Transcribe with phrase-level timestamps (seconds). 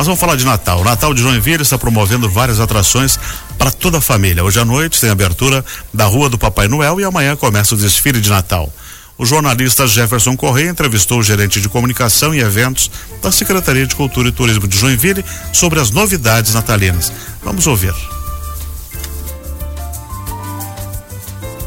[0.00, 0.80] Mas vamos falar de Natal.
[0.80, 3.20] O Natal de Joinville está promovendo várias atrações
[3.58, 4.42] para toda a família.
[4.42, 8.18] Hoje à noite tem abertura da Rua do Papai Noel e amanhã começa o desfile
[8.18, 8.72] de Natal.
[9.18, 12.90] O jornalista Jefferson Correia entrevistou o gerente de comunicação e eventos
[13.20, 17.12] da Secretaria de Cultura e Turismo de Joinville sobre as novidades natalinas.
[17.44, 17.92] Vamos ouvir.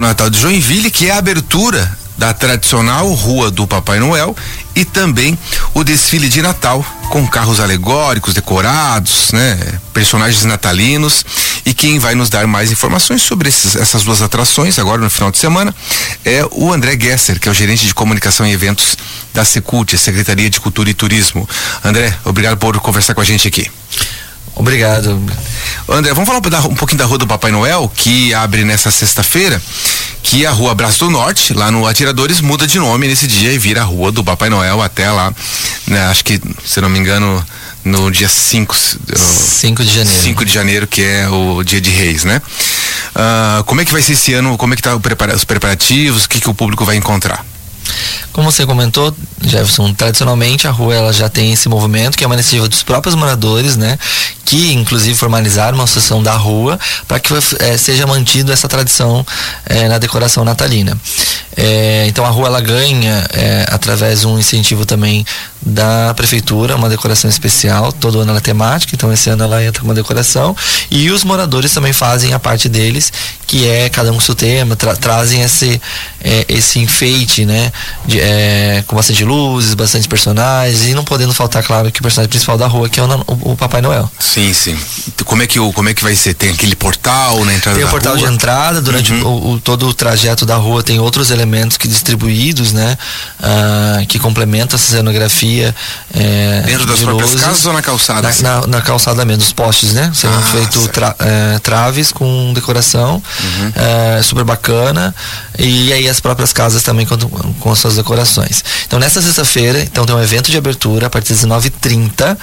[0.00, 4.34] Natal de Joinville, que é a abertura da tradicional Rua do Papai Noel
[4.74, 5.38] e também
[5.74, 6.84] o desfile de Natal
[7.16, 9.58] com carros alegóricos, decorados, né,
[9.94, 11.24] personagens natalinos
[11.64, 15.30] e quem vai nos dar mais informações sobre esses, essas duas atrações agora no final
[15.30, 15.74] de semana
[16.26, 18.98] é o André Gesser, que é o gerente de comunicação e eventos
[19.32, 21.48] da Secult, Secretaria de Cultura e Turismo.
[21.82, 23.70] André, obrigado por conversar com a gente aqui.
[24.56, 25.22] Obrigado.
[25.88, 29.62] André, vamos falar um pouquinho da Rua do Papai Noel, que abre nessa sexta-feira,
[30.22, 33.58] que a Rua Braço do Norte, lá no Atiradores, muda de nome nesse dia e
[33.58, 35.32] vira a Rua do Papai Noel até lá,
[35.86, 37.44] né, acho que, se não me engano,
[37.84, 38.74] no dia 5
[39.14, 40.22] 5 de janeiro.
[40.22, 42.42] 5 de janeiro, que é o dia de Reis, né?
[43.14, 44.56] Uh, como é que vai ser esse ano?
[44.58, 46.24] Como é que tá os preparativos?
[46.24, 47.44] O que, que o público vai encontrar?
[48.32, 52.34] Como você comentou, Jefferson, tradicionalmente a rua ela já tem esse movimento que é uma
[52.34, 53.98] iniciativa dos próprios moradores, né?
[54.44, 56.78] Que inclusive formalizaram uma associação da rua
[57.08, 59.24] para que é, seja mantido essa tradição
[59.64, 60.96] é, na decoração natalina.
[61.56, 63.26] É, então a rua ela ganha
[63.68, 65.24] através de um incentivo também
[65.66, 69.80] da prefeitura, uma decoração especial, todo ano ela é temática, então esse ano ela entra
[69.80, 70.54] com uma decoração
[70.88, 73.12] e os moradores também fazem a parte deles,
[73.48, 75.80] que é cada um seu tema, tra trazem esse,
[76.48, 77.72] esse enfeite, né?
[78.04, 78.20] De,
[78.86, 82.66] com bastante luzes, bastante personagens e não podendo faltar, claro, que o personagem principal da
[82.66, 84.10] rua, que é o, o, o Papai Noel.
[84.20, 84.78] Sim, sim.
[85.24, 86.34] Como é que o como é que vai ser?
[86.34, 88.28] Tem aquele portal na entrada Tem o portal rua?
[88.28, 89.26] de entrada, durante uhum.
[89.26, 92.96] o, o, todo o trajeto da rua tem outros elementos que distribuídos, né?
[93.42, 95.55] Ah, que complementam essa cenografia.
[95.62, 98.30] É, Dentro das próprias luzes, casas ou na calçada?
[98.42, 100.10] Na, na, na, calçada mesmo, os postes, né?
[100.14, 103.72] Serão ah, feitos tra, é, traves com decoração, uhum.
[103.74, 105.14] é, super bacana.
[105.58, 108.62] E aí as próprias casas também com, com suas decorações.
[108.86, 112.36] Então nessa sexta-feira, então tem um evento de abertura a partir das 19h30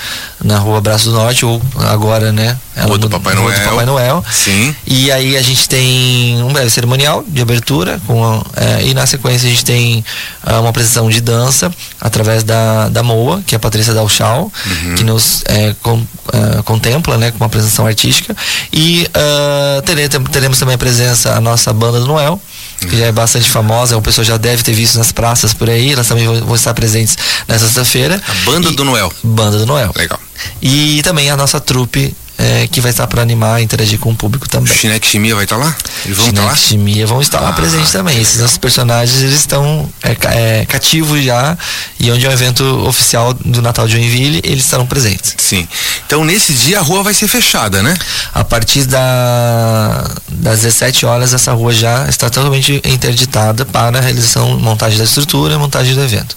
[0.43, 2.57] na rua Braço do Norte, ou agora, né?
[2.81, 3.59] Rua do Papai Noel.
[3.59, 4.25] do Papai Noel.
[4.31, 4.75] Sim.
[4.85, 9.47] E aí a gente tem um breve cerimonial de abertura com, é, e na sequência
[9.47, 10.03] a gente tem
[10.45, 14.95] uh, uma apresentação de dança através da, da Moa, que é a Patrícia Dalchal, uhum.
[14.95, 18.35] que nos é, com, uh, contempla né, com uma apresentação artística.
[18.71, 22.41] E uh, teremos, teremos também a presença a nossa banda do Noel
[22.85, 25.93] que já é bastante famosa, o pessoal já deve ter visto nas praças por aí,
[25.93, 27.17] elas também vão, estar presentes
[27.47, 28.21] nessa sexta-feira.
[28.27, 29.11] A Banda e, do Noel.
[29.23, 29.91] Banda do Noel.
[29.95, 30.19] Legal.
[30.61, 32.13] E também a nossa trupe
[32.43, 34.75] é, que vai estar para animar e interagir com o público também.
[34.75, 35.73] Chineque Chimia vai estar lá?
[36.03, 36.55] Eles vão estar lá?
[36.55, 38.19] Chimia vão estar ah, lá presentes também.
[38.21, 40.17] Esses nossos personagens eles estão é,
[40.61, 41.57] é, cativos já
[41.99, 45.35] e onde é um evento oficial do Natal de Joinville, eles estarão presentes.
[45.37, 45.65] Sim.
[46.05, 47.95] Então nesse dia a rua vai ser fechada, né?
[48.33, 54.59] A partir da, das 17 horas essa rua já está totalmente interditada para a realização,
[54.59, 56.35] montagem da estrutura, montagem do evento.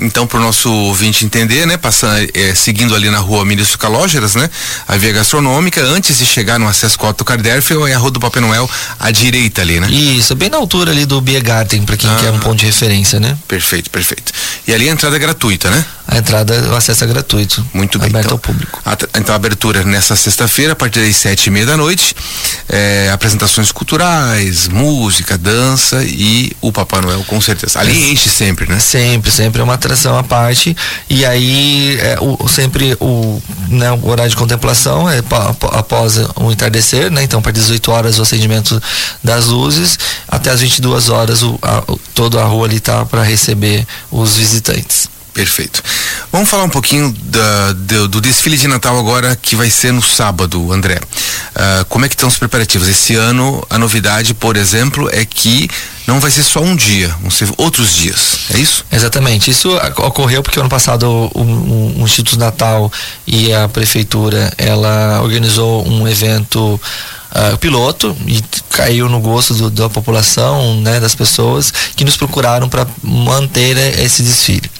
[0.00, 4.36] Então, para o nosso ouvinte entender, né, passando, é, seguindo ali na rua Ministro Calógeras,
[4.36, 4.48] né,
[4.86, 8.40] a via gastronômica, antes de chegar no acesso Cotto Carderfel, é a rua do Papai
[8.40, 9.90] Noel à direita ali, né?
[9.90, 13.18] Isso, bem na altura ali do Biergarten, para quem ah, quer um ponto de referência,
[13.18, 13.36] né?
[13.48, 14.32] Perfeito, perfeito.
[14.66, 15.84] E ali a entrada é gratuita, né?
[16.12, 17.66] A entrada, o acesso é gratuito.
[17.72, 18.10] Muito bem.
[18.10, 18.82] Aberto então, ao público.
[18.84, 22.14] A, então, a abertura nessa sexta-feira, a partir das sete e meia da noite,
[22.68, 27.80] é, apresentações culturais, música, dança e o Papai Noel, com certeza.
[27.80, 28.10] Ali é.
[28.10, 28.78] enche sempre, né?
[28.78, 30.76] Sempre, sempre é uma atração à parte.
[31.08, 35.22] E aí, é, o, sempre o, né, o horário de contemplação é
[35.72, 37.22] após o entardecer, né?
[37.22, 38.82] Então, a partir das 18 horas o acendimento
[39.24, 41.82] das luzes, até as 22 horas o, a,
[42.14, 45.08] toda a rua ali tá para receber os visitantes.
[45.32, 45.82] Perfeito.
[46.30, 50.02] Vamos falar um pouquinho da, do, do, desfile de Natal agora que vai ser no
[50.02, 50.96] sábado, André.
[50.96, 52.86] Uh, como é que estão os preparativos?
[52.86, 55.70] Esse ano a novidade, por exemplo, é que
[56.06, 58.84] não vai ser só um dia, vão ser outros dias, é isso?
[58.92, 59.50] Exatamente.
[59.50, 62.92] Isso ocorreu porque ano passado o, o, o Instituto Natal
[63.26, 66.78] e a prefeitura ela organizou um evento
[67.32, 72.68] uh, piloto e caiu no gosto do, da população, né, das pessoas que nos procuraram
[72.68, 74.70] para manter esse desfile.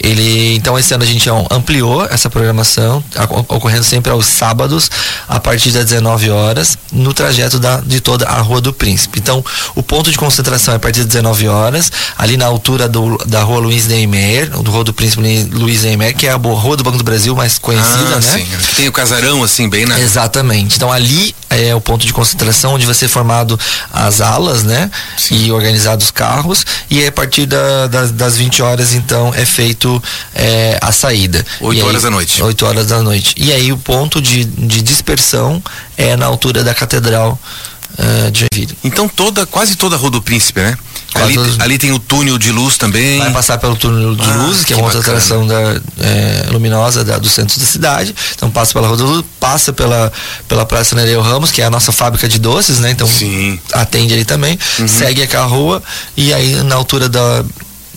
[0.00, 3.02] Ele, então esse ano a gente ampliou essa programação,
[3.48, 4.90] ocorrendo sempre aos sábados,
[5.28, 9.18] a partir das 19 horas, no trajeto da, de toda a Rua do Príncipe.
[9.18, 13.18] Então, o ponto de concentração é a partir das 19 horas, ali na altura do,
[13.26, 16.84] da Rua Luiz Neymer, do Rua do Príncipe Luiz Neymer, que é a Rua do
[16.84, 18.20] Banco do Brasil mais conhecida, ah, né?
[18.20, 18.46] Sim.
[18.76, 19.98] Tem o casarão assim bem na.
[19.98, 20.76] Exatamente.
[20.76, 23.58] Então ali é o ponto de concentração onde vai ser formado
[23.92, 24.90] as alas, né?
[25.16, 25.46] Sim.
[25.46, 26.64] E organizados os carros.
[26.90, 30.02] E a partir da, das, das 20 horas, então, é feito
[30.34, 31.44] é, a saída.
[31.60, 32.42] 8 horas da noite.
[32.42, 33.34] 8 horas da noite.
[33.36, 35.62] E aí o ponto de, de dispersão
[35.96, 37.38] é na altura da catedral
[37.98, 38.78] uh, de Joinville.
[38.84, 40.76] Então toda, quase toda a Rua do Príncipe, né?
[41.14, 43.18] Ali, ali, tem o túnel de luz também.
[43.18, 46.46] Vai passar pelo túnel de ah, luz, que, que, é uma outra atração da, é,
[46.50, 48.14] luminosa da, do centro da cidade.
[48.34, 50.12] Então passa pela Rua do Luz, passa pela,
[50.46, 52.90] pela Praça Nereu Ramos, que é a nossa fábrica de doces, né?
[52.90, 53.58] Então Sim.
[53.72, 54.58] atende ali também.
[54.78, 54.86] Uhum.
[54.86, 55.82] Segue aquela rua
[56.16, 57.44] e aí na altura da,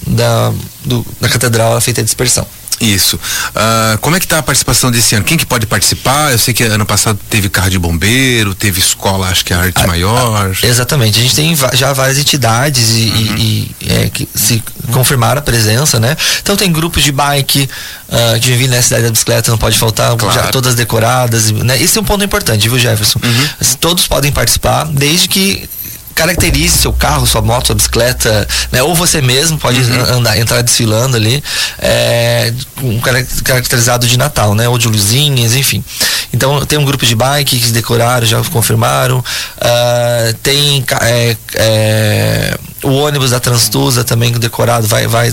[0.07, 0.53] da,
[0.85, 2.47] do, da catedral ela é feita a dispersão.
[2.81, 3.15] Isso.
[3.15, 5.23] Uh, como é que está a participação desse ano?
[5.23, 6.31] Quem que pode participar?
[6.31, 9.83] Eu sei que ano passado teve carro de bombeiro, teve escola, acho que a arte
[9.83, 10.51] a, maior.
[10.63, 11.19] A, exatamente.
[11.19, 13.37] A gente tem já várias entidades e, uhum.
[13.37, 16.17] e, e é, que se confirmaram a presença, né?
[16.41, 17.69] Então tem grupos de bike,
[18.09, 20.33] uh, de vir na cidade da bicicleta, não pode faltar, claro.
[20.33, 21.79] já todas decoradas, né?
[21.81, 23.19] Esse é um ponto importante, viu, Jefferson?
[23.23, 23.75] Uhum.
[23.79, 25.69] Todos podem participar, desde que
[26.15, 28.81] caracterize seu carro, sua moto, sua bicicleta, né?
[28.83, 30.17] Ou você mesmo pode uhum.
[30.17, 31.43] andar, entrar desfilando ali,
[31.79, 34.67] é, um caracterizado de Natal, né?
[34.67, 35.83] Ou de luzinhas, enfim.
[36.33, 39.19] Então tem um grupo de bike que decoraram, já confirmaram.
[39.19, 45.31] Uh, tem é, é, o ônibus da Transtusa também decorado vai, vai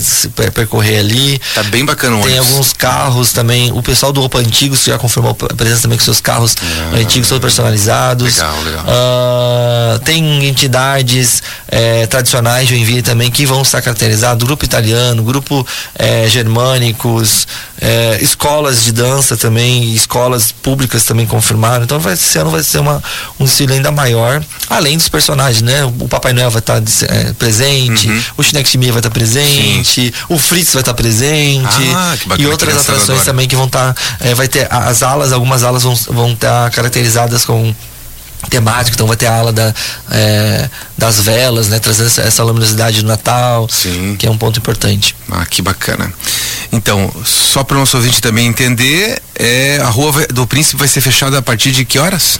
[0.53, 1.41] percorrer ali.
[1.55, 2.49] Tá bem bacana o Tem ônibus.
[2.49, 3.71] alguns carros também.
[3.71, 7.27] O pessoal do Opa Antigos já confirmou a presença também com seus carros ah, antigos
[7.27, 8.35] todos personalizados.
[8.37, 8.85] Legal, legal.
[8.85, 9.48] Uh,
[9.99, 14.43] tem entidades é, tradicionais de Joinville também que vão estar caracterizados.
[14.45, 15.65] Grupo italiano, grupo
[15.95, 17.47] é, germânicos,
[17.79, 21.83] é, escolas de dança também, escolas públicas também confirmaram.
[21.83, 23.01] Então vai, esse ano vai ser uma,
[23.39, 24.43] um desfile ainda maior.
[24.69, 25.85] Além dos personagens, né?
[25.99, 28.23] O Papai Noel vai estar é, presente, uhum.
[28.37, 30.11] o Schneck vai estar presente, Sim.
[30.27, 33.95] o Fritz vai estar presente ah, e outras atrações também que vão estar,
[34.35, 37.73] vai ter as alas, algumas alas vão, vão estar caracterizadas com
[38.49, 39.73] temático, então vai ter a ala da,
[40.11, 44.15] é, das velas, né, trazendo essa, essa, luminosidade do Natal, Sim.
[44.17, 45.15] que é um ponto importante.
[45.29, 46.11] Ah, que bacana.
[46.71, 51.01] Então, só para o nosso ouvinte também entender, é, a Rua do Príncipe vai ser
[51.01, 52.39] fechada a partir de que horas?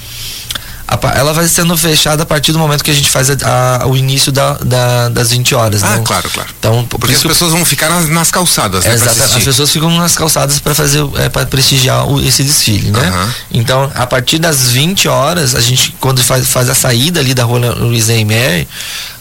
[1.15, 4.31] Ela vai sendo fechada a partir do momento que a gente faz a, o início
[4.31, 5.83] da, da, das 20 horas.
[5.83, 6.01] Ah, né?
[6.05, 6.49] claro, claro.
[6.57, 8.93] Então, por Porque as pessoas vão ficar nas, nas calçadas, né?
[8.93, 13.09] Exato, as pessoas ficam nas calçadas para fazer é, para prestigiar o, esse desfile, né?
[13.09, 13.33] Uhum.
[13.51, 17.43] Então, a partir das 20 horas, a gente quando faz, faz a saída ali da
[17.43, 18.67] rua Luiz Mary,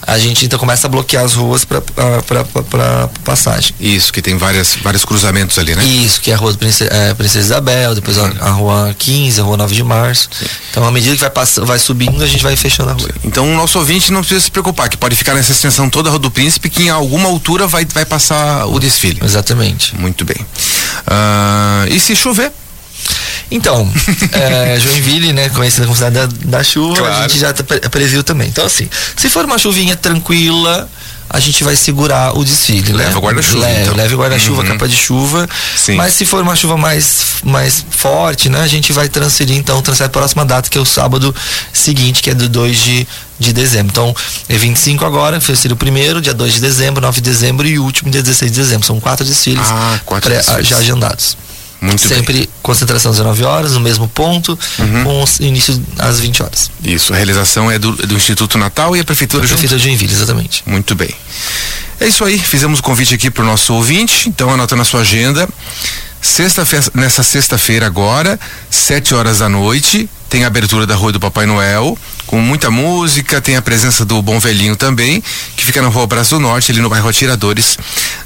[0.01, 3.75] a gente então começa a bloquear as ruas para passagem.
[3.79, 5.83] Isso, que tem várias, vários cruzamentos ali, né?
[5.83, 9.43] Isso, que é a rua Princesa, é, Princesa Isabel, depois a, a, rua 15, a
[9.43, 10.29] rua 9 de março.
[10.31, 10.45] Sim.
[10.71, 13.09] Então, à medida que vai, pass vai subindo, a gente vai fechando a rua.
[13.23, 16.11] Então, o nosso ouvinte não precisa se preocupar, que pode ficar nessa extensão toda a
[16.11, 19.19] Rua do Príncipe, que em alguma altura vai, vai passar o desfile.
[19.23, 19.95] Exatamente.
[19.95, 20.37] Muito bem.
[20.39, 22.51] Uh, e se chover?
[23.51, 23.91] Então,
[24.31, 27.15] é, Joinville, né, conhecida como cidade da, da chuva, claro.
[27.15, 28.47] a gente já tá previu também.
[28.47, 30.89] Então, assim, se for uma chuvinha tranquila,
[31.29, 32.91] a gente vai segurar o desfile.
[32.91, 33.19] Leva né?
[33.19, 33.59] guarda-chuva.
[33.59, 33.95] Leve, então.
[33.95, 34.67] leve guarda-chuva, uhum.
[34.67, 35.47] capa de chuva.
[35.77, 35.95] Sim.
[35.95, 38.61] Mas se for uma chuva mais, mais forte, né?
[38.61, 41.33] A gente vai transferir, então, transferir a próxima data, que é o sábado
[41.71, 43.91] seguinte, que é do 2 de, de dezembro.
[43.91, 44.15] Então,
[44.47, 47.83] é 25 agora, foi o primeiro, dia 2 de dezembro, 9 de dezembro e o
[47.83, 48.87] último dia 16 de dezembro.
[48.87, 50.67] São quatro desfiles, ah, quatro desfiles.
[50.67, 51.37] já agendados.
[51.81, 52.47] Muito Sempre bem.
[52.61, 55.03] concentração às 19 horas, no mesmo ponto, uhum.
[55.03, 56.71] com início às 20 horas.
[56.83, 60.13] Isso, a realização é do, do Instituto Natal e a Prefeitura a Prefeitura de Joinville,
[60.13, 60.63] exatamente.
[60.65, 61.13] Muito bem.
[61.99, 65.01] É isso aí, fizemos o convite aqui para o nosso ouvinte, então anota na sua
[65.01, 65.47] agenda.
[66.21, 68.37] Sexta nessa sexta-feira agora,
[68.69, 71.97] 7 horas da noite, tem a abertura da Rua do Papai Noel
[72.29, 75.23] com muita música, tem a presença do Bom Velhinho também,
[75.57, 77.75] que fica na Rua Braço do Norte, ali no bairro Atiradores,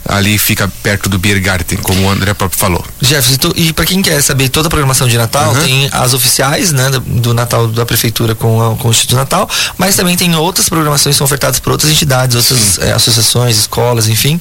[0.06, 2.86] ali fica perto do Biergarten, como o André próprio falou.
[3.02, 5.64] Jefferson, e para quem quer saber toda a programação de Natal, uhum.
[5.64, 9.96] tem as oficiais, né, do Natal da Prefeitura com, a, com o Instituto Natal, mas
[9.96, 14.38] também tem outras programações que são ofertadas por outras entidades, outras é, associações, escolas, enfim,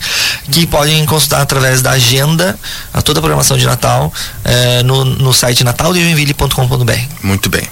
[0.51, 2.59] que podem consultar através da agenda
[2.93, 6.93] a toda a programação de Natal é, no, no site nataldejoinville.com.br.
[7.23, 7.63] Muito bem.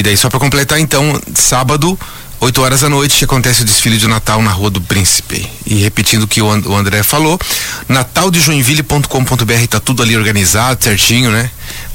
[0.00, 1.98] E daí, só para completar, então, sábado,
[2.40, 5.46] 8 horas da noite, acontece o desfile de Natal na Rua do Príncipe.
[5.66, 7.38] E repetindo o que o André falou,
[7.86, 11.50] nataldejoinville.com.br tá tudo ali organizado, certinho, né?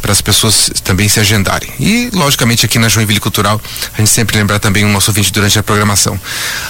[0.06, 1.68] Para as pessoas também se agendarem.
[1.80, 3.60] E, logicamente, aqui na Joinville Cultural,
[3.92, 6.22] a gente sempre lembrar também o nosso ouvinte durante a programação.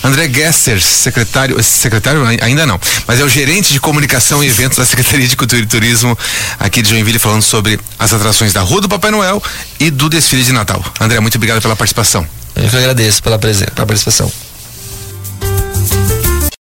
[0.02, 4.86] André Gesser, secretário, secretário ainda não, mas é o gerente de comunicação e eventos da
[4.86, 6.18] Secretaria de Cultura e Turismo
[6.58, 9.44] aqui de Joinville, falando sobre as atrações da Rua do Papai Noel
[9.82, 10.82] e do desfile de Natal.
[10.98, 12.26] André, muito obrigado pela participação.
[12.56, 14.32] Eu que agradeço pela, pela participação.